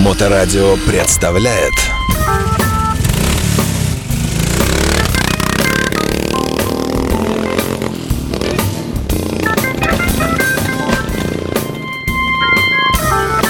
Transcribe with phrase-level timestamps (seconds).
[0.00, 1.74] Моторадио представляет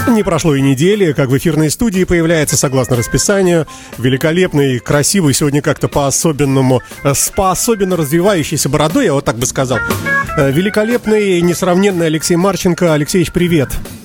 [0.09, 5.87] Не прошло и недели, как в эфирной студии появляется, согласно расписанию, великолепный, красивый, сегодня как-то
[5.87, 9.79] по-особенному, э, с по-особенно развивающейся бородой, я вот так бы сказал,
[10.37, 12.93] э, великолепный, несравненный Алексей Марченко.
[12.93, 13.69] Алексеевич, привет.
[13.71, 14.00] Привет.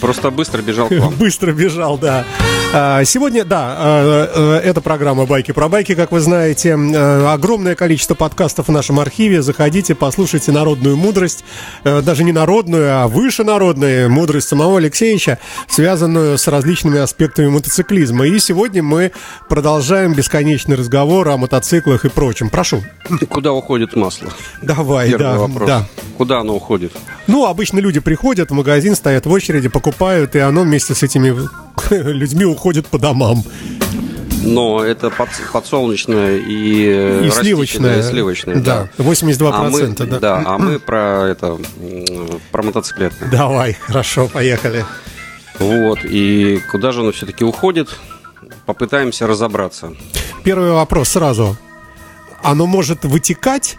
[0.00, 1.14] Просто быстро бежал к вам.
[1.18, 2.24] Быстро бежал, да.
[2.72, 6.76] А, сегодня, да, а, э, это программа «Байки про байки», как вы знаете.
[6.76, 9.42] А, огромное количество подкастов в нашем архиве.
[9.42, 11.44] Заходите, послушайте народную мудрость.
[11.84, 18.26] Э, даже не народную, а выше народную мудрость самого Алексеевича, связанную с различными аспектами мотоциклизма.
[18.26, 19.12] И сегодня мы
[19.48, 22.50] продолжаем бесконечный разговор о мотоциклах и прочем.
[22.50, 22.82] Прошу.
[23.28, 24.28] Куда уходит масло?
[24.62, 25.68] Давай, Первый да, вопрос.
[25.68, 25.86] да.
[26.16, 26.92] Куда оно уходит?
[27.26, 31.34] Ну, обычно люди приходят в магазин, стоят в очереди, покупают, и оно вместе с этими
[31.90, 33.42] людьми уходит по домам.
[34.44, 37.98] Но это под- подсолнечное и, э, И сливочное.
[37.98, 38.56] и сливочное.
[38.56, 40.42] Да, А 82%, мы, да.
[40.46, 41.58] а мы про это,
[42.52, 43.30] про мотоциклетное.
[43.30, 44.84] Давай, хорошо, поехали.
[45.58, 47.88] Вот, и куда же оно все-таки уходит?
[48.64, 49.92] Попытаемся разобраться.
[50.44, 51.56] Первый вопрос сразу.
[52.42, 53.76] Оно может вытекать,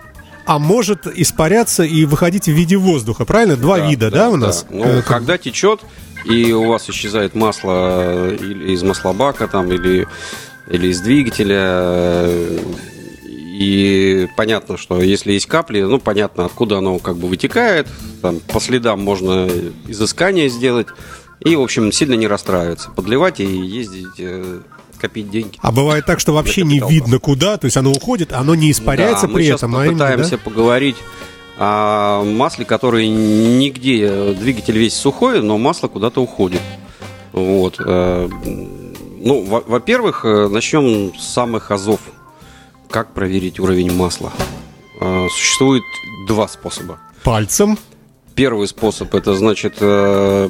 [0.49, 3.55] а может испаряться и выходить в виде воздуха, правильно?
[3.55, 4.65] Два вида, да, у нас?
[4.71, 5.81] Ну, Э, как- когда течет,
[6.25, 10.07] и у вас исчезает масло или из маслобака там, или,
[10.67, 12.57] или из двигателя, э,
[13.27, 17.87] и понятно, что если есть капли, ну, понятно, откуда оно как бы вытекает,
[18.23, 19.47] там, по следам можно
[19.87, 20.87] изыскание сделать,
[21.41, 24.61] и, в общем, сильно не расстраиваться, подливать и ездить, э,
[24.99, 25.57] копить деньги.
[25.61, 29.27] А бывает так, что вообще не видно куда, то есть оно уходит, оно не испаряется
[29.27, 30.37] Да, при мы сейчас этом, а именно, попытаемся да?
[30.43, 30.95] поговорить
[31.57, 36.61] о масле, которое нигде, двигатель весь сухой, но масло куда-то уходит.
[37.33, 37.75] Вот.
[37.85, 38.29] э,
[39.21, 41.99] Ну, во- во-первых, э, начнем с самых азов.
[42.89, 44.31] Как проверить уровень масла?
[45.01, 45.83] Э, Существует
[46.27, 46.99] два способа.
[47.23, 47.77] Пальцем.
[48.39, 50.47] Первый способ это значит э,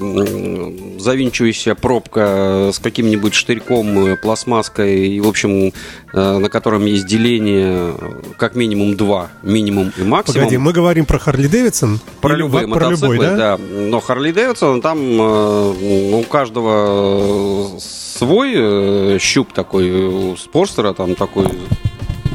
[1.00, 5.74] завинчивающая пробка с каким-нибудь штырьком, э, пластмасской, и, в общем,
[6.14, 7.96] э, на котором есть деление
[8.38, 10.36] как минимум два, минимум и максимум.
[10.36, 12.00] Погоди, мы говорим про Харли Дэвидсон?
[12.22, 13.36] Про Или любые про мотоциклы, любой, да?
[13.36, 13.58] да?
[13.58, 21.48] Но Харли Дэвидсон, там э, у каждого свой щуп такой, у Спорстера там такой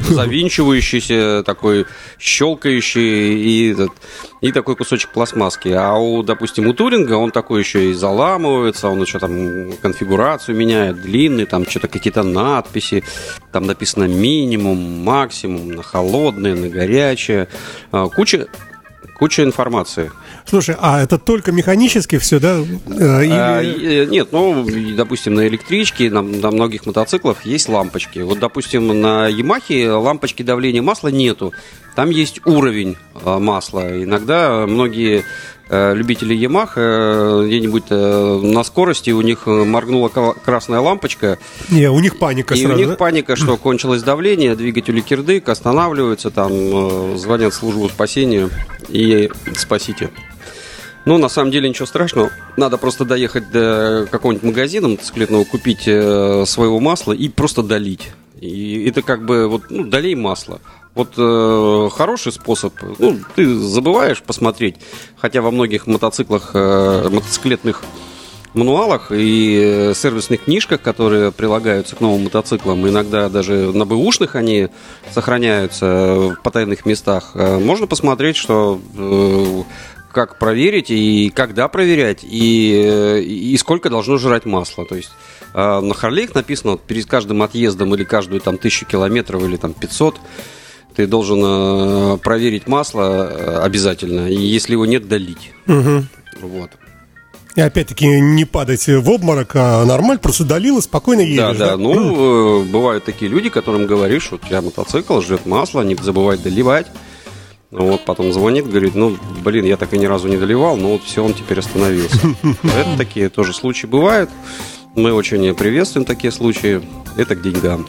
[0.09, 1.85] завинчивающийся, такой
[2.19, 3.91] щелкающий и, этот,
[4.41, 5.69] и такой кусочек пластмасски.
[5.69, 11.01] А у, допустим, у Туринга он такой еще и заламывается, он еще там конфигурацию меняет,
[11.01, 13.03] длинный, там что-то какие-то надписи,
[13.51, 17.47] там написано минимум, максимум, на холодное, на горячее.
[17.91, 18.47] А, Куча,
[19.15, 20.11] куча информации.
[20.45, 22.57] Слушай, а это только механически все, да?
[22.59, 24.65] Э, или- А, э, нет, ну,
[24.95, 28.19] допустим, на электричке, на, на многих мотоциклах есть лампочки.
[28.19, 31.53] Вот, допустим, на Ямахе лампочки давления масла нету.
[31.95, 34.03] Там есть уровень масла.
[34.03, 35.23] Иногда многие э,
[35.69, 41.39] любители Ямах э, где-нибудь э, на скорости у них э, моргнула красная лампочка,
[41.69, 42.95] Не, у них паника и сразу, у них да?
[42.95, 48.49] паника, что кончилось давление, двигатель кирдык, останавливаются, там э, звонят в службу спасения
[48.89, 50.11] и спасите.
[51.05, 52.31] Ну, на самом деле ничего страшного.
[52.57, 58.11] Надо просто доехать до какого-нибудь магазина мотоциклетного, купить э, своего масла и просто долить.
[58.41, 60.59] И это как бы вот, ну, долей масло.
[60.95, 62.73] Вот э, хороший способ.
[62.99, 64.77] Ну, ты забываешь посмотреть,
[65.17, 67.83] хотя во многих мотоциклах, э, мотоциклетных
[68.53, 74.69] мануалах и э, сервисных книжках, которые прилагаются к новым мотоциклам, иногда даже на бэушных они
[75.13, 79.63] сохраняются в потайных местах, э, можно посмотреть, что э,
[80.13, 84.85] как проверить и когда проверять, и, э, и сколько должно жрать масло.
[84.85, 85.11] То есть
[85.53, 90.15] э, на Харлейх написано перед каждым отъездом или каждую там тысячу километров или там 500
[90.95, 95.51] ты должен э, проверить масло э, обязательно, и если его нет, долить.
[95.65, 96.07] Мгм.
[96.41, 96.71] Вот.
[97.55, 101.57] И опять-таки не падать в обморок, а нормально, просто долил и спокойно едешь.
[101.57, 101.77] Да, да.
[101.77, 106.37] Ну, э, бывают такие люди, которым говоришь, что у тебя мотоцикл жрет масло, не забывай
[106.37, 106.87] доливать.
[107.71, 111.03] Вот, потом звонит, говорит, ну, блин, я так и ни разу не доливал, но вот
[111.03, 112.19] все, он теперь остановился.
[112.63, 114.29] Это такие тоже случаи бывают.
[114.95, 116.81] Мы очень приветствуем такие случаи.
[117.17, 117.85] Это к деньгам.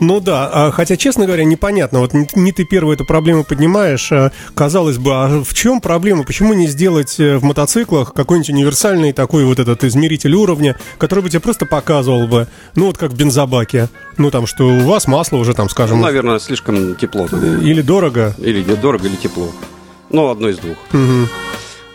[0.00, 2.00] Ну да, а, хотя, честно говоря, непонятно.
[2.00, 4.10] Вот не, не ты первую эту проблему поднимаешь.
[4.10, 6.24] а, казалось бы, а в чем проблема?
[6.24, 11.30] Почему не сделать э, в мотоциклах какой-нибудь универсальный такой вот этот измеритель уровня, который бы
[11.30, 15.36] тебе просто показывал бы, ну вот как в бензобаке, ну там, что у вас масло
[15.36, 17.28] уже там, Ну, скажем, наверное, слишком тепло.
[17.28, 17.46] тогда.
[17.58, 18.34] или дорого.
[18.38, 19.52] Или дорого, или тепло.
[20.10, 20.76] Ну, одно из двух.
[20.92, 21.28] Мгм.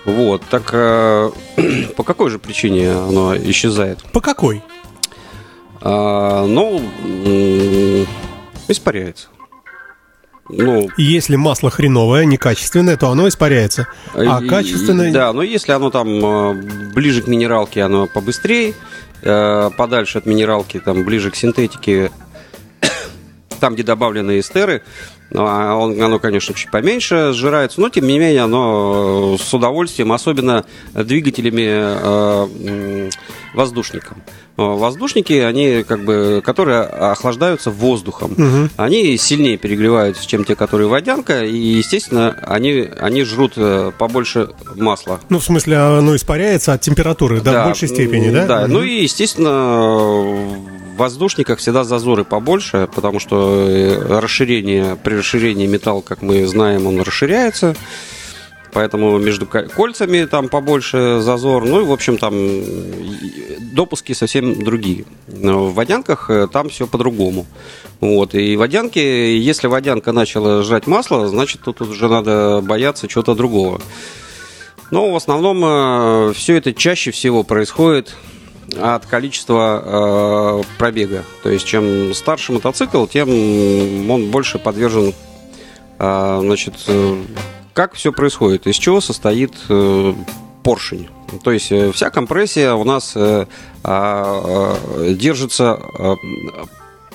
[0.06, 1.30] Вот, так э,
[1.98, 4.04] по какой же причине оно исчезает?
[4.14, 4.64] По какой?
[5.82, 6.82] А, ну,
[8.68, 9.28] испаряется.
[10.50, 13.88] Ну, Если масло хреновое, некачественное, то оно испаряется.
[14.14, 15.12] А качественное...
[15.12, 16.54] Да, но если оно там э,
[16.94, 18.74] ближе к минералке, оно побыстрее,
[19.24, 22.12] э, подальше от минералки, там ближе к синтетике,
[23.60, 24.84] там, где добавлены эстеры,
[25.36, 30.14] а он- оно, конечно, чуть поменьше сжирается, но, тем не менее, оно э, с удовольствием,
[30.14, 30.64] особенно
[30.94, 33.10] двигателями э,
[33.54, 34.24] воздушником.
[34.58, 41.56] Воздушники, они как бы, которые охлаждаются воздухом, они сильнее перегреваются, чем те, которые водянка, и,
[41.56, 45.20] естественно, они, они жрут э, побольше масла.
[45.30, 48.46] Ну, в смысле, оно испаряется от температуры, да, в большей степени, да?
[48.48, 48.74] Да, Мгм.
[48.74, 56.02] ну и, естественно, в воздушниках всегда зазоры побольше, потому что э, расширение, при расширении металл,
[56.02, 57.76] как мы знаем, он расширяется.
[58.78, 61.66] Поэтому между ко- кольцами там побольше зазор.
[61.66, 62.36] Ну и, в общем, там
[63.74, 65.06] допуски совсем другие.
[65.26, 67.48] Но в водянках э, там все по-другому.
[68.02, 68.36] Вот.
[68.36, 73.82] И водянки, если водянка начала жрать масло, значит, тут уже надо бояться чего-то другого.
[74.92, 78.16] Но в основном все это чаще всего происходит
[78.80, 81.24] от количества э, пробега.
[81.42, 83.30] То есть, чем старше мотоцикл, тем
[84.10, 85.16] он больше подвержен,
[85.98, 87.24] э, значит, э,
[87.78, 90.14] как все происходит, из чего состоит э,
[90.64, 91.10] поршень.
[91.44, 93.46] То есть э, вся компрессия у нас э,
[93.84, 96.16] а, э, держится э,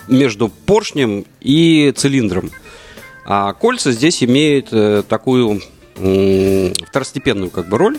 [0.06, 2.52] между поршнем и цилиндром.
[3.26, 5.62] А кольца здесь имеют э, такую
[5.96, 7.98] м, второстепенную как бы роль.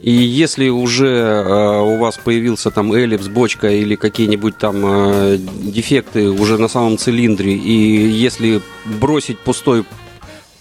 [0.00, 6.30] И если уже э, у вас появился там эллипс, бочка или какие-нибудь там э, дефекты
[6.30, 9.84] уже на самом цилиндре, и если бросить пустой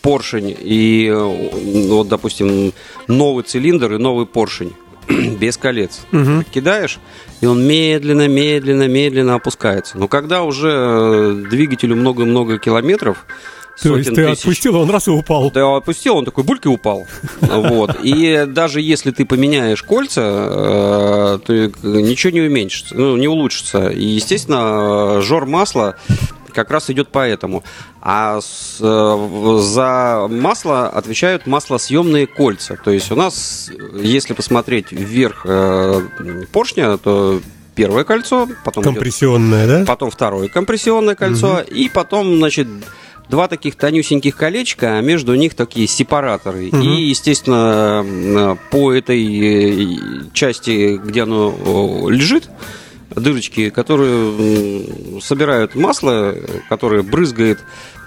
[0.06, 2.74] поршень и, э, вот, допустим,
[3.08, 4.74] новый цилиндр и новый поршень
[5.08, 6.02] без колец,
[6.54, 7.00] кидаешь,
[7.42, 9.98] и он медленно, медленно, медленно опускается.
[9.98, 13.26] Но когда уже э, двигателю много-много километров,
[13.82, 15.50] То есть ты тысяч, отпустил, он раз и упал.
[15.50, 17.06] ты его отпустил, он такой бульки упал.
[17.42, 17.98] Вот.
[18.04, 21.54] И даже если ты поменяешь кольца, э, то
[21.84, 23.88] ничего не уменьшится, ну, не улучшится.
[23.88, 25.96] И, естественно, жор масла
[26.56, 27.64] как раз идет поэтому.
[28.02, 32.78] А с- э, за масло отвечают маслосъемные кольца.
[32.84, 36.02] То есть у нас, если посмотреть вверх э,
[36.52, 37.42] поршня, то
[37.76, 39.86] первое кольцо, потом идет Компрессионное, да?
[39.86, 42.68] потом второе компрессионное кольцо, и потом, значит,
[43.30, 46.66] два таких тонюсеньких колечка, а между них такие сепараторы.
[46.68, 49.98] И, естественно, м, по этой э,
[50.32, 52.50] части, где оно о, лежит,
[53.10, 56.36] дырочки, которые собирают масло,
[56.70, 57.60] которое брызгает.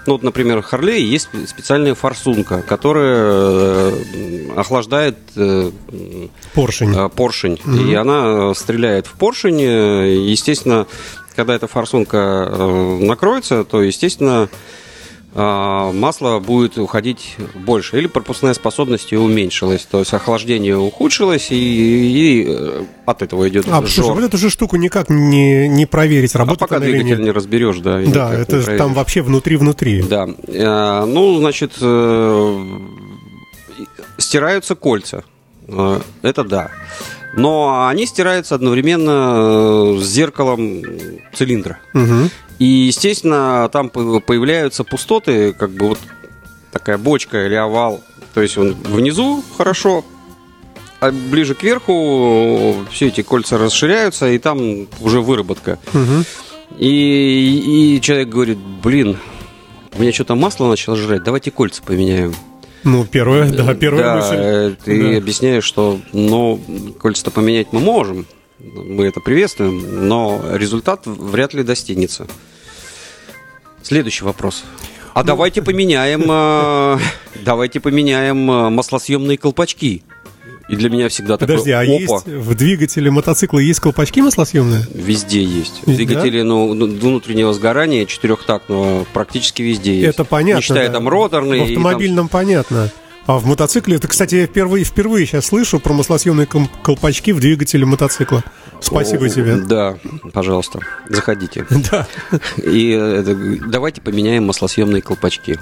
[0.05, 5.71] Ну, вот, например, в Харлее есть специальная форсунка, которая э, охлаждает э,
[6.55, 6.95] Поршень.
[6.95, 7.59] э, поршень.
[7.89, 9.61] И она стреляет в поршень.
[9.61, 10.87] Естественно,
[11.35, 12.49] когда эта форсунка
[13.01, 14.49] накроется, то, естественно,
[15.35, 17.97] масло будет уходить больше.
[17.99, 19.85] Или пропускная способность ее уменьшилась.
[19.89, 24.15] То есть охлаждение ухудшилось, и, и, э, от этого идет А, слушай, жор.
[24.15, 27.25] вот эту же штуку никак не, не проверить, А работает пока она или двигатель нет.
[27.25, 28.01] не разберешь, да.
[28.07, 30.01] Да, это же там вообще внутри-внутри.
[30.01, 30.27] Да.
[30.47, 32.65] Э, Ну, значит, э,
[34.17, 35.23] стираются кольца.
[36.23, 36.71] Это да.
[37.35, 40.81] Но они стираются одновременно с зеркалом
[41.35, 41.77] цилиндра.
[41.93, 42.31] Мгм.
[42.59, 45.99] И, естественно, там по- появляются пустоты, как бы вот
[46.71, 48.03] такая бочка или овал.
[48.33, 50.03] То есть он внизу хорошо,
[50.99, 55.79] а ближе к верху все эти кольца расширяются, и там уже выработка.
[55.93, 56.25] Мгм.
[56.77, 59.17] И, и человек говорит, блин,
[59.97, 62.35] у меня что-то масло начало жрать, давайте кольца поменяем.
[62.83, 64.35] Ну, первая, да, первая да, мысль.
[64.37, 65.17] э, ты Да.
[65.17, 66.61] объясняешь, что ну,
[66.99, 68.25] кольца-то поменять мы можем,
[68.59, 72.27] мы это приветствуем, но результат вряд ли достигнется.
[73.83, 74.63] Следующий вопрос.
[75.13, 76.99] А давайте поменяем, э,
[77.43, 80.03] давайте поменяем э, маслосъемные колпачки.
[80.69, 84.85] И для меня всегда Подожди, а такое, есть опа, в двигателе мотоцикла есть колпачки маслосъемные?
[84.93, 85.81] везде есть.
[85.83, 85.93] Да?
[85.93, 90.09] Двигатели ну, ну, внутреннего сгорания четырехтактного практически везде есть.
[90.09, 90.57] Это понятно.
[90.57, 90.93] Не считая да.
[90.93, 91.63] там роторные.
[91.63, 92.91] В и там автомобильном понятно.
[93.29, 97.85] А в мотоцикле, это, кстати, я впервые, впервые сейчас слышу про маслосъемные колпачки в двигателе
[97.85, 98.43] мотоцикла.
[98.81, 99.57] Спасибо О, тебе.
[99.57, 99.99] Да,
[100.33, 101.63] пожалуйста, заходите.
[101.91, 102.07] Да.
[102.57, 103.35] И э, это,
[103.67, 105.59] давайте поменяем маслосъемные колпачки.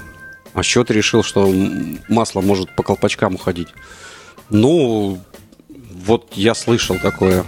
[0.54, 1.52] А с чего ты решил, что
[2.08, 3.68] масло может по колпачкам уходить?
[4.48, 5.20] Ну,
[6.06, 7.44] вот я слышал такое.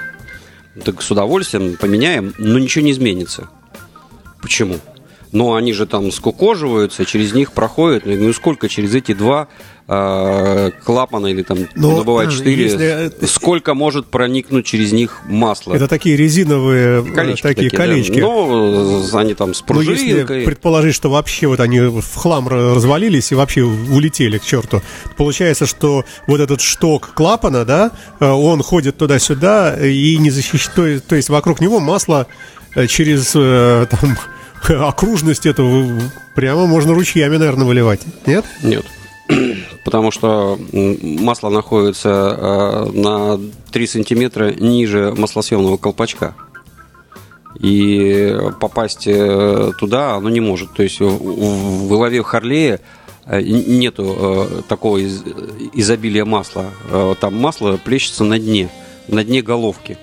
[0.85, 3.49] Так с удовольствием поменяем, но ничего не изменится.
[4.43, 4.81] Почему?
[5.33, 9.49] но они же там скукоживаются, через них проходят, ну сколько через эти два
[9.93, 15.75] э, клапана или там, Но, ну, бывает четыре, если- сколько может проникнуть через них масло?
[15.75, 17.77] Это такие резиновые э, Колечки такие, да.
[17.77, 18.21] колечки.
[18.21, 20.45] Ну, э, они там с Ну, если пружинкой.
[20.45, 24.81] предположить, что вообще вот они в хлам ра- развалились и вообще улетели к черту,
[25.17, 30.87] получается, что вот этот шток клапана, да, э, он ходит туда-сюда и не защищает, то,
[30.87, 32.29] есть- то есть вокруг него масло
[32.77, 34.17] э, через э, там
[34.89, 36.01] окружность этого
[36.37, 38.45] прямо можно ручьями, наверное, выливать, нет?
[38.63, 38.85] Нет.
[39.91, 43.41] Потому что масло находится э, на
[43.73, 46.37] 3 сантиметра ниже маслосъемного колпачка.
[47.59, 50.73] И попасть э, туда оно не может.
[50.75, 52.79] То есть в, голове Харлея
[53.27, 55.25] э, нету такого из-
[55.73, 56.67] изобилия масла.
[57.21, 58.71] Там масло плещется на дне,
[59.09, 59.99] на дне головки.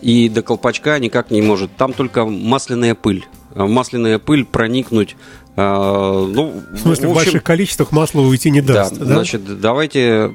[0.00, 1.76] И до колпачка никак не может.
[1.76, 3.26] Там только масляная пыль.
[3.54, 5.16] Э, Масляная пыль проникнуть.
[5.56, 9.04] Э, Ну, В смысле, в, общем, больших количествах масло уйти не да, даст, да?
[9.04, 10.30] значит, давайте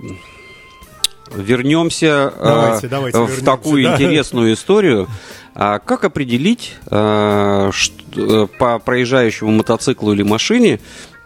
[1.36, 3.96] вернемся э, Давайте, давайте в вернемся, такую да.
[3.96, 5.08] интересную историю.
[5.56, 10.80] А как определить э, что- э, по проезжающему мотоциклу или машине,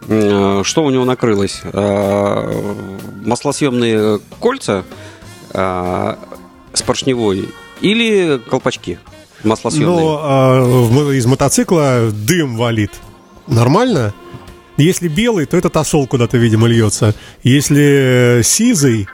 [0.08, 1.62] что у него накрылось?
[3.24, 4.84] Маслосъемные кольца
[5.54, 7.50] с поршневой
[7.82, 8.98] или колпачки
[9.44, 9.96] маслосъемные?
[10.00, 12.92] Но а, в мо- из мотоцикла дым валит.
[13.48, 14.14] Нормально?
[14.78, 17.14] Если белый, то этот осол куда-то, видимо, льется.
[17.44, 19.08] Если э, сизый,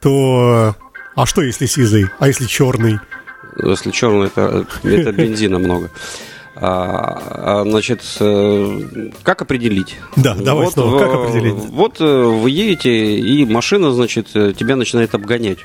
[0.00, 0.76] то...
[1.16, 2.06] А что если сизый?
[2.18, 2.98] А если черный?
[3.62, 5.90] Если черный, это, это бензина много.
[6.54, 9.96] А, а, значит, э, как определить?
[10.16, 11.54] Да, давай снова, в- как определить?
[11.54, 15.58] Вот э, вы едете, и машина, значит, тебя начинает обгонять.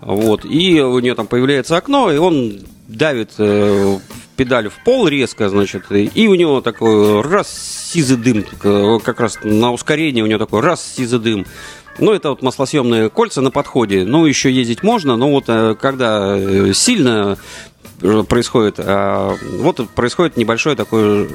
[0.00, 3.34] Вот, и у нее там появляется окно, и он давит
[4.36, 9.38] педаль в пол резко, значит, и, у него такой раз сизый дым, э, как раз
[9.42, 11.46] на ускорении у него такой раз сизый дым.
[11.98, 14.04] Ну, это вот маслосъемные кольца на подходе.
[14.04, 17.36] Ну, еще ездить можно, но вот э, когда э, сильно
[18.28, 21.28] происходит, а, вот происходит небольшой такой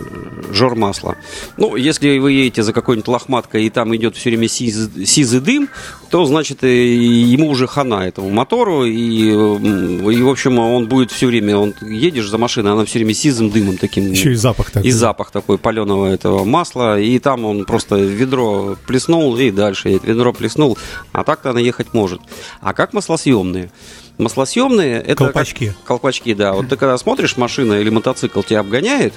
[0.52, 1.16] жор масла.
[1.58, 5.70] Ну, если вы едете за какой-нибудь лохматкой, и там идет все время сиз- сизый дым,
[6.10, 11.58] то, значит, ему уже хана этому мотору, и, и, в общем, он будет все время,
[11.58, 14.12] он едешь за машиной, она все время сизым дымом таким.
[14.12, 14.88] Еще и запах такой.
[14.88, 20.00] И запах такой паленого этого масла, и там он просто ведро плеснул и дальше.
[20.04, 20.78] Ведро плеснул,
[21.12, 22.22] а так-то она ехать может.
[22.62, 23.72] А как маслосъемные?
[24.18, 25.74] Маслосъемные это как- Колпачки.
[25.86, 26.54] колпачки, да.
[26.54, 29.14] Вот ты когда смотришь, машина или мотоцикл тебя обгоняет,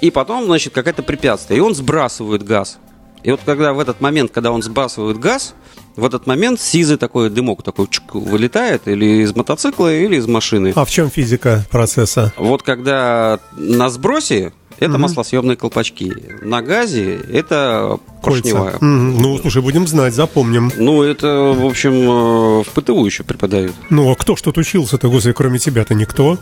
[0.00, 2.78] и потом, значит, какое-то препятствие, и он сбрасывает газ.
[3.22, 5.54] И вот когда в этот момент, когда он сбрасывает газ,
[5.94, 10.72] в этот момент сизый такой дымок такой чук, вылетает или из мотоцикла, или из машины.
[10.74, 12.32] А в чем физика процесса?
[12.36, 18.76] Вот когда на сбросе это маслосъемные колпачки, на газе это поршневая.
[18.80, 19.20] Мгм.
[19.20, 20.72] Ну, слушай, будем знать, запомним.
[20.76, 23.74] Ну, это, в общем, э, в ПТУ еще преподают.
[23.90, 26.38] Ну, а кто тут учился-то, господи, кроме тебя-то никто?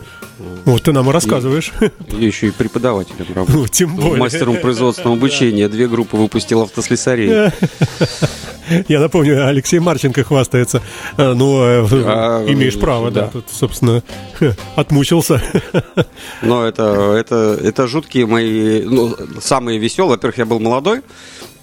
[0.65, 1.71] Вот ты нам и рассказываешь.
[2.07, 3.59] Я еще и преподавателем работаю.
[3.59, 4.17] Ну, тем более.
[4.17, 5.67] Мастером производственного обучения.
[5.67, 7.51] Две группы выпустил автослесарей.
[8.87, 10.81] Я напомню, Алексей Марченко хвастается.
[11.17, 13.21] А, Ну, э, А, имеешь право, да.
[13.21, 13.27] да.
[13.27, 14.03] Тут, собственно,
[14.75, 15.41] отмучился.
[16.41, 20.11] Но это, это, это жуткие мои, ну, самые веселые.
[20.15, 21.01] Во-первых, я был молодой.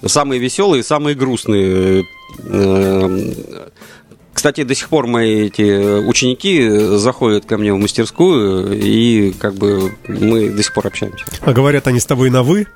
[0.04, 2.04] Самые веселые и самые грустные.
[2.44, 3.34] Эм,
[4.34, 9.96] Кстати, до сих пор мои эти ученики заходят ко мне в мастерскую, и как бы
[10.06, 11.24] мы до сих пор общаемся.
[11.40, 12.66] А говорят они с тобой на «вы»?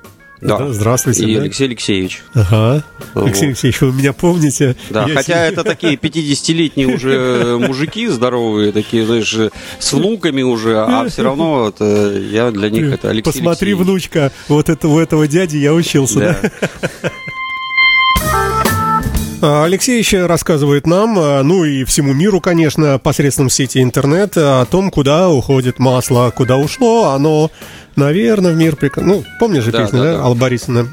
[0.41, 0.73] Да.
[0.73, 1.25] Здравствуйте.
[1.25, 1.41] И да?
[1.41, 2.23] Алексей Алексеевич.
[2.33, 2.83] Ага.
[3.13, 4.75] Алексей Алексеевич, вы меня помните?
[4.89, 9.37] Да, Я хотя себе- это такие 50-летние уже мужики здоровые, такие, знаешь,
[9.79, 13.85] с внуками уже, а все равно вот, э, я для них это Алексей Посмотри, Алексеевич.
[13.87, 16.39] внучка, вот это, у этого дяди я учился, да?
[16.41, 17.11] Да.
[19.43, 24.61] А, Алексей еще рассказывает нам, а, ну и всему миру, конечно, посредством сети интернет, а,
[24.61, 27.49] о том, куда уходит масло, куда ушло, оно,
[27.95, 28.97] наверное, в мир прик...
[28.97, 30.23] Ну, помнишь же Да, песню, да, да, да.
[30.23, 30.87] Алла Борисовна?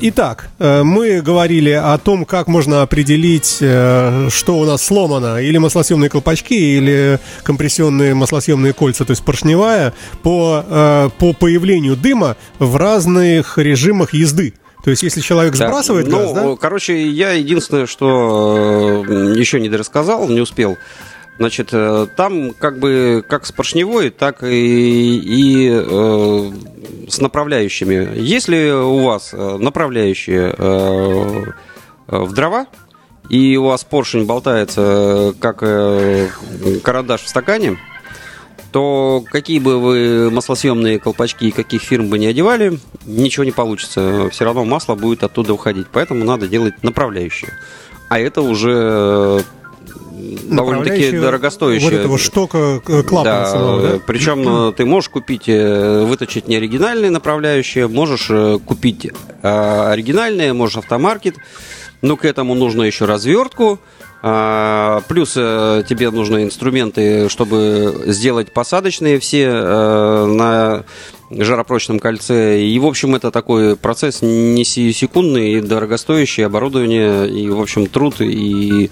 [0.00, 5.58] Итак, э, мы говорили о том, как можно определить, э, что у нас сломано, или
[5.58, 12.76] маслосъемные колпачки, или компрессионные маслосъемные кольца, то есть поршневая, по, э, по появлению дыма в
[12.76, 14.54] разных режимах езды.
[14.84, 15.68] То есть, если человек Да.
[15.68, 16.56] сбрасывает ну, газ, да?
[16.60, 20.76] короче, я единственное, что э, еще не дорассказал, не успел.
[21.38, 26.52] Значит, э, там как бы как с поршневой, так и, и э,
[27.08, 28.10] с направляющими.
[28.20, 31.44] Если у вас э, направляющие э,
[32.06, 32.66] в дрова,
[33.30, 36.28] и у вас поршень болтается, как э,
[36.82, 37.78] карандаш в стакане,
[38.74, 44.28] то какие бы вы маслосъемные колпачки и каких фирм бы не одевали, ничего не получится.
[44.32, 45.86] Все равно масло будет оттуда уходить.
[45.92, 47.52] Поэтому надо делать направляющие.
[48.08, 49.44] А это уже
[50.50, 51.88] довольно-таки дорогостоящее.
[51.88, 54.00] Вот этого штока э, клапана да, самого, да?
[54.04, 59.12] Причем ты можешь купить, э, выточить не оригинальные направляющие, можешь э, купить
[59.42, 61.36] оригинальные, можешь автомаркет.
[62.02, 63.78] Но к этому нужно еще развертку.
[64.26, 70.84] А, плюс тебе нужны инструменты, чтобы сделать посадочные все на
[71.30, 72.62] жаропрочном кольце.
[72.62, 78.88] И, в общем, это такой процесс не секундный, дорогостоящий, оборудование, и, в общем, труд, и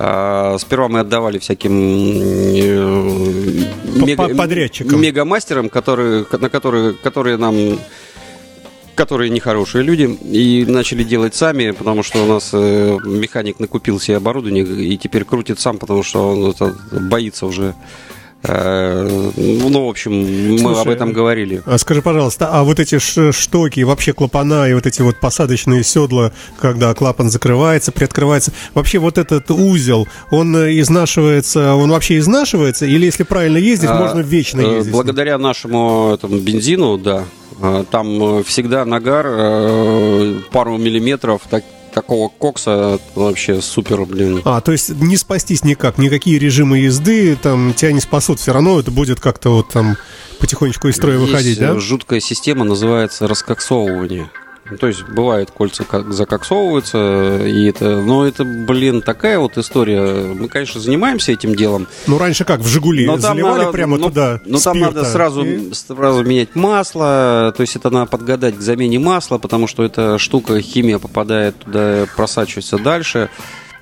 [0.00, 3.64] а, сперва мы отдавали всяким э,
[4.06, 7.80] мега, подрядчикам, мегамастерам, которые, на которые, которые нам
[8.98, 14.16] которые нехорошие люди, и начали делать сами, потому что у нас э, механик накупил себе
[14.16, 17.76] оборудование и теперь крутит сам, потому что он это, боится уже
[18.44, 21.60] Э, ну, в общем, мы Слушай, об этом говорили.
[21.66, 26.32] А скажи, пожалуйста, а вот эти штоки, вообще клапана и вот эти вот посадочные седла,
[26.60, 33.24] когда клапан закрывается, приоткрывается, вообще вот этот узел, он изнашивается, он вообще изнашивается, или если
[33.24, 34.92] правильно ездить, а, можно вечно э, ездить?
[34.92, 37.24] Благодаря нашему этому бензину, да,
[37.90, 39.24] там всегда нагар
[40.50, 44.42] пару миллиметров, так, такого кокса вообще супер, блин.
[44.44, 48.78] А, то есть не спастись никак, никакие режимы езды там тебя не спасут, все равно
[48.78, 49.96] это будет как-то вот там
[50.38, 51.78] потихонечку из строя Есть выходить, да?
[51.78, 54.30] жуткая система, называется раскоксовывание.
[54.76, 60.34] То есть бывает, кольца как закоксовываются, и это, но это, блин, такая вот история.
[60.34, 61.86] Мы, конечно, занимаемся этим делом.
[62.06, 65.44] Ну, раньше как, в «Жигули» но заливали надо, прямо но, туда Ну, там надо сразу,
[65.44, 65.72] и...
[65.72, 70.60] сразу менять масло, то есть это надо подгадать к замене масла, потому что эта штука,
[70.60, 73.30] химия попадает туда, просачивается дальше.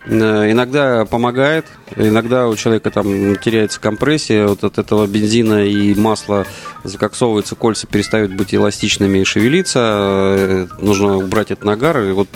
[0.06, 6.46] Э, иногда помогает, иногда у человека там теряется компрессия вот от этого бензина и масла
[6.84, 9.80] закоксовывается, кольца перестают быть эластичными и шевелиться.
[9.80, 12.02] Э, нужно убрать этот нагар.
[12.02, 12.28] И вот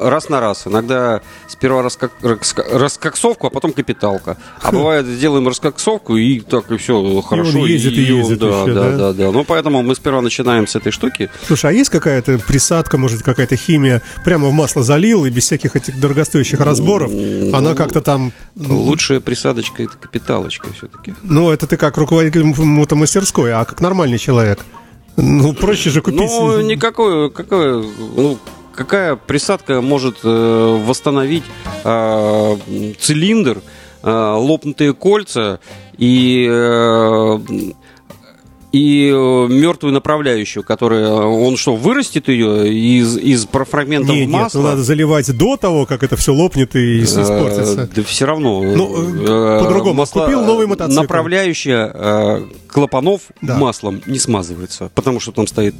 [0.00, 0.66] раз на раз.
[0.66, 2.12] Иногда сперва раскок...
[2.20, 4.36] раскоксовку, а потом капиталка.
[4.62, 7.66] А бывает, сделаем раскоксовку, и так и все хорошо.
[7.66, 8.38] И ездит, и, и ездит.
[8.38, 9.32] Да, еще, да, да, да, да.
[9.32, 11.30] Ну, поэтому мы сперва начинаем с этой штуки.
[11.46, 14.02] Слушай, а есть какая-то присадка, может, какая-то химия?
[14.24, 17.10] Прямо в масло залил, и без всяких этих дорогостоящих разборов,
[17.52, 18.32] она как-то там...
[18.56, 21.14] Лучшая присадочка– это капиталочка все-таки.
[21.22, 24.64] Ну, это ты как руководитель мотомастерской, а как нормальный человек?
[25.16, 26.20] Ну, проще же купить...
[26.20, 27.82] Ну, никакой, какой,
[28.16, 28.38] ну,
[28.78, 31.42] какая присадка может э, восстановить
[31.82, 32.56] э,
[33.00, 33.60] цилиндр,
[34.04, 35.58] э, лопнутые кольца
[35.98, 36.46] и
[38.70, 44.58] и мертвую направляющую, которая он что вырастет ее из из фрагментов нет, масла?
[44.58, 47.88] Нет, ну надо заливать до того, как это все лопнет и испортится.
[47.92, 48.62] Да все равно.
[48.62, 50.04] Ну по-другому.
[50.06, 51.00] Купил новый мотоцикл.
[51.00, 53.56] Направляющая клапанов да.
[53.56, 55.74] маслом не смазывается, потому что там стоит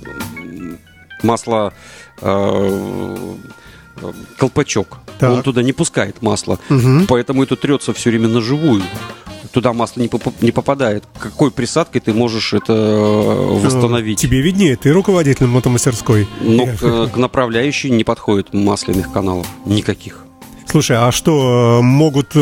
[1.23, 1.73] масло
[2.21, 3.17] э,
[4.37, 4.99] колпачок.
[5.19, 5.31] Так.
[5.31, 6.59] Он туда не пускает масло.
[6.71, 7.07] Угу.
[7.09, 8.83] Поэтому это трется все время на живую.
[9.53, 11.05] Туда масло не, поп- не попадает.
[11.19, 14.21] Какой присадкой ты можешь это э, восстановить?
[14.21, 16.29] Тебе виднее, ты руководитель мотомастерской.
[16.41, 19.47] Но к, к направляющей не подходит масляных каналов.
[19.65, 20.25] Никаких.
[20.71, 22.35] Слушай, а что, могут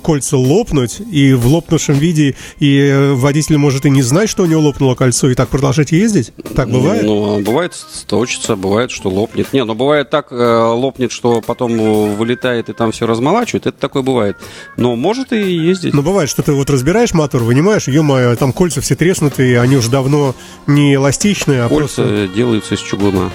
[0.00, 4.60] кольца лопнуть, и в лопнувшем виде, и водитель может и не знать, что у него
[4.60, 6.32] лопнуло кольцо, и так продолжать ездить?
[6.54, 7.02] Так бывает?
[7.02, 9.52] Ну, бывает сточится, бывает, что лопнет.
[9.52, 14.04] Не, ну бывает так, э, лопнет, что потом вылетает и там все размолачивает, это такое
[14.04, 14.36] бывает.
[14.76, 15.94] Но может и ездить.
[15.94, 19.90] Но бывает, что ты вот разбираешь мотор, вынимаешь, ё-моё, там кольца все треснутые, они уже
[19.90, 20.36] давно
[20.68, 22.28] не эластичные, а Кольца просто...
[22.28, 23.30] делаются из чугуна.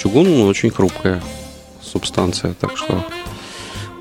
[0.00, 1.20] Чугун очень хрупкая
[1.82, 3.04] субстанция, так что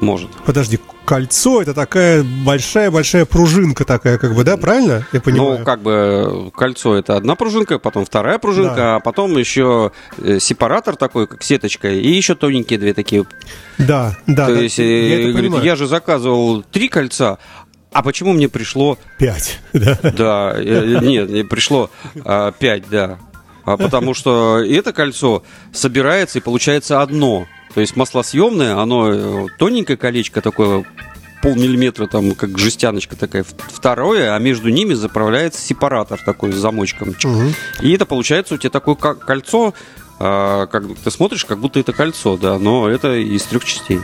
[0.02, 0.30] может.
[0.46, 5.08] Подожди, кольцо это такая большая-большая пружинка такая, как бы, да, правильно?
[5.12, 5.60] Я понимаю.
[5.60, 8.96] Ну, как бы кольцо это одна пружинка, потом вторая пружинка, да.
[8.96, 13.26] а потом еще э, сепаратор такой, как сеточка, и еще тоненькие две такие.
[13.78, 14.48] Да, да.
[14.48, 17.38] То да, есть, я, э, говорит, я же заказывал три кольца,
[17.92, 18.98] а почему мне пришло...
[19.18, 19.98] Пять, да?
[20.04, 21.90] Да, э, нет, пришло
[22.24, 23.18] а, пять, да.
[23.66, 27.48] А потому что это кольцо собирается и получается одно.
[27.78, 30.84] То есть маслосъемное, оно э, тоненькое колечко такое,
[31.44, 33.46] полмиллиметра, там, как жестяночка такая.
[33.72, 37.10] Второе, а между ними заправляется сепаратор такой с замочком.
[37.10, 37.54] Угу.
[37.82, 39.76] И это получается у тебя такое кольцо,
[40.18, 44.00] а, как ты смотришь, как будто это кольцо, да, но это из трех частей.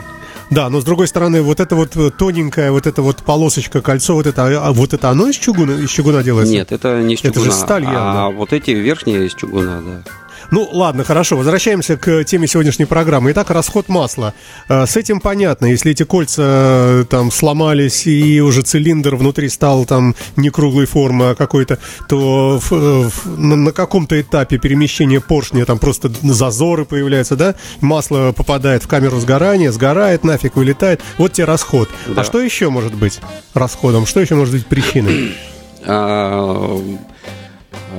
[0.51, 4.13] Да, но с другой стороны, вот это вот э, тоненькая, вот эта вот полосочка, кольцо,
[4.13, 6.53] вот это, а вот это оно из чугуна, из чугуна делается?
[6.53, 7.41] Нет, это не из чугуна.
[7.41, 8.25] Это же сталь явно.
[8.25, 10.11] А вот эти верхние из чугуна, да.
[10.53, 13.31] Ну, ладно, хорошо, возвращаемся к теме сегодняшней программы.
[13.31, 14.35] Итак, расход масла.
[14.69, 19.85] Э, с этим понятно, если эти кольца э, там сломались и уже цилиндр внутри стал
[19.85, 25.19] там не круглой формы, а какой-то, то в, э, в, на, на каком-то этапе перемещения
[25.19, 27.55] поршня там просто зазоры появляются, да?
[27.81, 31.01] Масло попадает в камеру сгорания, сгорает, нафиг вылетает.
[31.17, 31.89] Вот тебе расход.
[32.05, 32.21] Да.
[32.21, 33.21] А что еще может быть
[33.55, 34.05] расходом?
[34.05, 35.33] Что еще может быть причиной?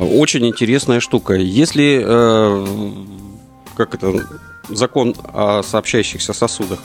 [0.01, 1.35] Очень интересная штука.
[1.35, 2.67] Если, э,
[3.77, 4.27] как это,
[4.69, 6.81] закон о сообщающихся сосудах,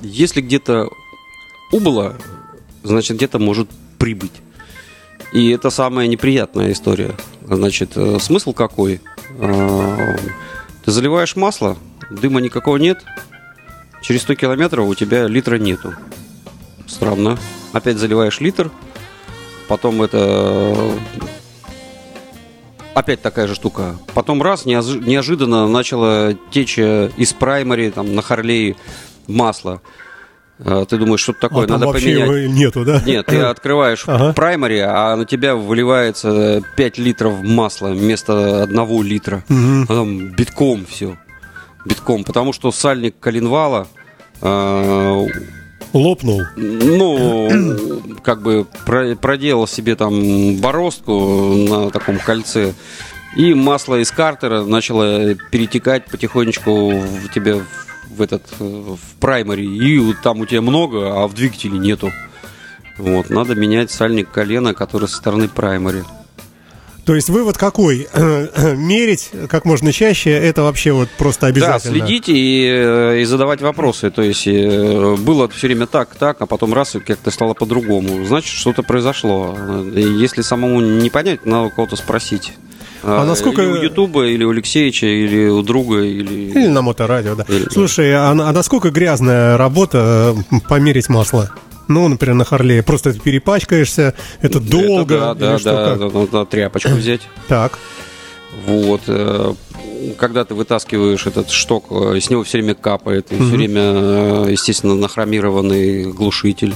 [0.00, 0.88] если где-то
[1.72, 2.16] убыло,
[2.82, 4.32] значит где-то может прибыть.
[5.32, 7.14] И это самая неприятная история.
[7.46, 9.00] Значит, э, смысл какой?
[9.38, 10.16] Э,
[10.84, 11.76] Ты заливаешь масло,
[12.10, 13.02] дыма никакого нет,
[14.02, 15.94] через 100 километров у тебя литра нету.
[16.86, 17.38] Странно.
[17.72, 18.70] Опять заливаешь литр,
[19.66, 20.94] потом это
[22.94, 23.96] опять такая же штука.
[24.14, 28.76] Потом раз неожи- неожиданно начало течь э, из праймари там на Харлее
[29.26, 29.80] масло.
[30.58, 31.66] Э, Ты думаешь, что такое?
[31.66, 32.50] а Надо поменять.
[32.50, 33.02] нету, да?
[33.04, 34.32] Нет, ты открываешь Ага.
[34.32, 39.44] праймари, а на тебя выливается 5 литров масла вместо 1 литра.
[39.48, 41.16] А там битком все.
[41.84, 42.24] Битком.
[42.24, 43.88] Потому что сальник коленвала
[44.40, 45.26] э,
[45.94, 46.42] Лопнул.
[46.56, 52.74] ну, как бы про- проделал себе там бороздку на таком кольце.
[53.36, 57.62] И масло из картера начало перетекать потихонечку в тебе
[58.10, 59.64] в этот в праймари.
[59.64, 62.12] И там у тебя много, а в двигателе нету.
[62.98, 66.02] Вот, надо менять сальник колена, который со стороны праймари.
[67.04, 68.08] То есть вывод какой?
[68.14, 71.98] Мерить как можно чаще, это вообще вот просто Да, обязательно.
[72.06, 74.10] следить и, э, и задавать вопросы.
[74.10, 78.24] То есть э, было все время так, так, а потом раз и как-то стало по-другому.
[78.24, 79.56] Значит, что-то произошло.
[79.94, 82.52] Если самому не понять, надо кого-то спросить.
[83.02, 86.66] А Э, насколько- Или у Ютуба, или у Алексеевича, или у друга, Или или...
[86.68, 87.44] на моторадио, да.
[87.48, 91.50] Или- Слушай, а, а насколько грязная работа э, померить масло?
[91.88, 92.82] Ну, например, на Харлее.
[92.82, 95.14] Просто ты перепачкаешься, это долго.
[95.14, 96.32] Это да, да, что, да, как?
[96.32, 97.20] надо тряпочку взять.
[97.48, 97.78] Так.
[98.66, 99.02] Вот.
[99.06, 99.54] э,
[100.18, 103.46] Когда ты вытаскиваешь этот шток, э, с него все время капает, Мгм.
[103.48, 106.74] все время, э, естественно, нахромированный глушитель.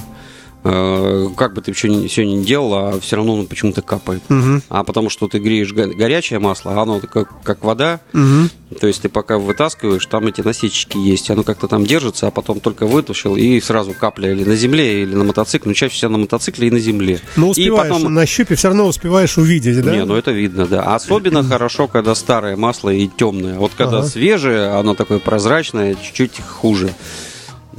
[0.64, 4.22] Э, Как бы ты все не не делал, а все равно он почему-то капает.
[4.28, 4.62] Мгм.
[4.68, 8.00] А потому что ты греешь го- горячее масло, а оно как, как вода.
[8.12, 8.50] Мгм.
[8.80, 12.60] То есть ты пока вытаскиваешь, там эти насечки есть, оно как-то там держится, а потом
[12.60, 15.70] только вытащил, и сразу капля или на земле, или на мотоцикле.
[15.70, 17.20] Ну, чаще всего на мотоцикле и на земле.
[17.36, 19.94] Но и успеваешь потом на щупе, все равно успеваешь увидеть, да?
[19.94, 20.82] не, ну это видно, да.
[20.94, 23.58] Особенно хорошо, когда старое масло и темное.
[23.58, 24.06] Вот когда Ага.
[24.08, 26.92] свежее, оно такое прозрачное, чуть-чуть хуже.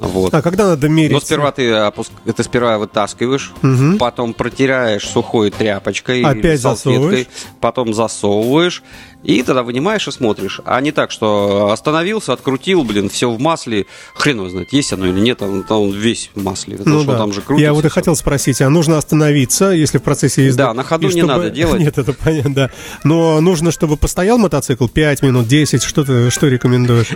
[0.02, 0.34] Вот.
[0.34, 1.12] А когда надо мерить?
[1.12, 2.12] Но сперва ты, опуск...
[2.36, 3.98] ты сперва вытаскиваешь, Мгм.
[3.98, 7.28] потом протираешь сухой тряпочкой или Опять салфеткой, засовываешь.
[7.60, 8.84] потом засовываешь,
[9.24, 10.62] и тогда вынимаешь и смотришь.
[10.66, 13.86] А не так, что остановился, открутил, блин, все в масле,
[14.16, 16.78] хрен его знает, есть оно или нет, он, он весь в масле.
[16.78, 17.18] Потому Ну что да.
[17.18, 20.60] там же крутится Я вот и хотел спросить, а нужно остановиться, если в процессе езды?
[20.64, 21.80] Да, на ходу И не надо делать.
[21.82, 22.70] Нет, это понятно, да.
[23.04, 27.10] Но нужно, чтобы постоял мотоцикл 5 минут, 10, что ты что рекомендуешь?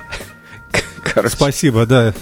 [1.14, 2.14] Короче, Спасибо, да.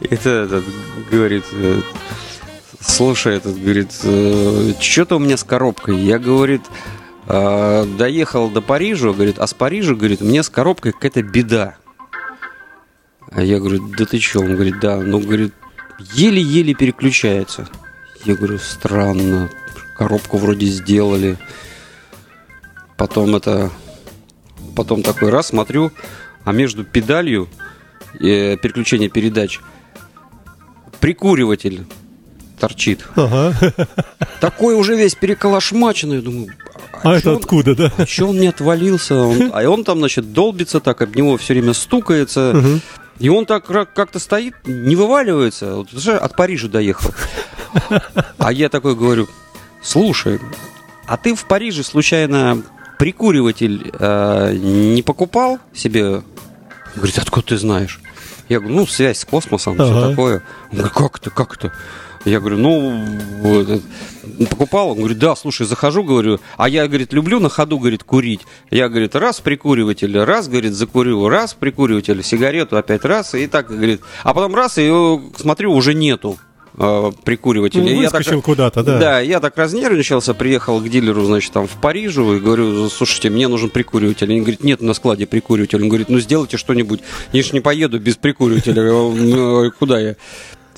[0.00, 0.64] Это этот,
[1.10, 1.80] говорит, э,
[2.80, 3.92] слушай, этот говорит,
[4.80, 5.98] что-то у меня с коробкой.
[5.98, 6.62] Я, говорит,
[7.26, 11.74] э, доехал до Парижа, говорит, а с Парижа, говорит, мне с коробкой какая-то беда.
[13.30, 14.40] А я говорю, да ты что?
[14.40, 14.96] Он говорит, да.
[14.96, 15.52] Ну, говорит,
[16.14, 17.68] еле-еле переключается.
[18.24, 19.50] Я говорю, странно.
[19.96, 21.36] Коробку вроде сделали.
[22.96, 23.70] Потом это...
[24.74, 25.92] Потом такой раз смотрю,
[26.44, 27.48] а между педалью
[28.20, 29.60] э, переключения передач
[31.00, 31.86] прикуриватель
[32.58, 33.06] торчит.
[33.16, 33.54] Ага.
[34.40, 36.16] Такой уже весь переколошмаченный.
[36.16, 36.48] Я думаю,
[37.02, 37.92] А это чё он- откуда, да?
[37.96, 39.16] а чё он не отвалился?
[39.22, 42.52] Он- а он там, значит, долбится так, об него все время стукается.
[42.54, 42.80] Мгм.
[43.18, 45.74] И он так как-то стоит, не вываливается.
[45.76, 47.12] Вот, уже от Парижа доехал.
[48.38, 49.28] А я такой говорю,
[49.82, 50.40] слушай,
[51.06, 52.62] а ты в Париже случайно
[53.00, 56.22] прикуриватель э, не покупал себе?
[56.94, 57.98] Говорит, откуда ты знаешь?
[58.50, 60.10] Я говорю, ну, связь с космосом, все Ага.
[60.10, 60.42] такое.
[60.70, 61.72] Он говорит, как это, как это?
[62.26, 64.90] Я говорю, ну, вот, э, покупал?
[64.90, 68.42] Он говорит, да, слушай, захожу, говорю, а я, говорит, люблю на ходу, говорит, курить.
[68.70, 74.02] Я, говорит, раз прикуриватель, раз, говорит, закурю, раз прикуриватель, сигарету, опять раз, и так, говорит.
[74.24, 76.38] А потом раз, и э, смотрю, уже нету
[76.78, 77.82] э, прикуривателя.
[77.82, 78.98] Ну, И я так- выскочил куда-то, да.
[78.98, 83.48] да, я так разнервничался, приехал к дилеру, значит, там в Парижу, и говорю, слушайте, мне
[83.48, 84.30] нужен прикуриватель.
[84.30, 85.82] Они говорят, нет на складе прикуривателя.
[85.82, 87.00] Он говорит, ну сделайте что-нибудь.
[87.32, 88.82] Я ж не поеду без прикуривателя.
[88.90, 90.16] «Ну, Куда я?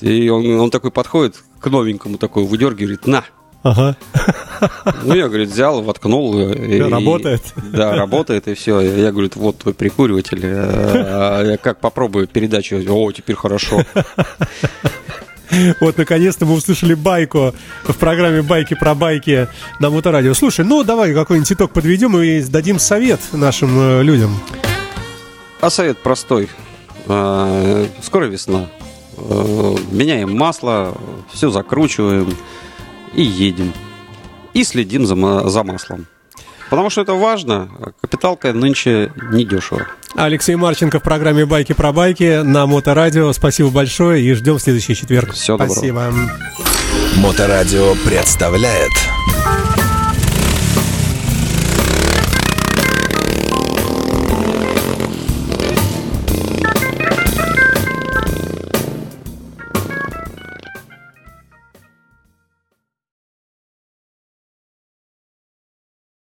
[0.01, 3.23] И он, он такой подходит к новенькому такой, выдергивает, говорит, на,
[3.63, 3.95] Ага.
[5.03, 6.37] Ну, я, говорит, взял, воткнул.
[6.51, 7.41] И, работает?
[7.71, 8.81] Да, работает, и все.
[8.81, 10.41] Я, говорю, вот твой прикуриватель.
[10.43, 12.75] А я как попробую передачу.
[12.89, 13.83] О, теперь хорошо.
[15.79, 19.47] Вот, наконец-то мы услышали байку в программе «Байки про байки»
[19.79, 20.33] на Моторадио.
[20.33, 24.37] Слушай, ну давай какой-нибудь итог подведем и дадим совет нашим э, людям.
[25.61, 26.49] А совет простой.
[27.07, 28.67] А, скоро весна.
[29.17, 30.95] А, меняем масло,
[31.31, 32.35] все закручиваем
[33.13, 33.73] и едем.
[34.53, 35.15] И следим за,
[35.49, 36.07] за маслом.
[36.73, 37.69] Потому что это важно.
[38.01, 39.85] Капиталка нынче не дешево.
[40.15, 43.31] Алексей Марченко в программе «Байки про байки» на Моторадио.
[43.31, 45.33] Спасибо большое и ждем в следующий четверг.
[45.33, 45.75] Всего доброго.
[45.75, 46.11] Спасибо.
[47.17, 48.89] Моторадио представляет